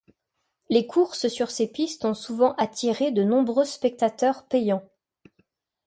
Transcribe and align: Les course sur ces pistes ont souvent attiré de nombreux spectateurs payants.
Les 0.69 0.87
course 0.87 1.27
sur 1.27 1.51
ces 1.51 1.67
pistes 1.71 2.05
ont 2.05 2.15
souvent 2.15 2.55
attiré 2.55 3.11
de 3.11 3.21
nombreux 3.23 3.65
spectateurs 3.65 4.47
payants. 4.47 4.89